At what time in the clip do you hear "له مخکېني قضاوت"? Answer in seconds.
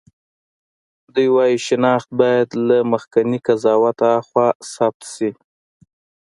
2.67-3.97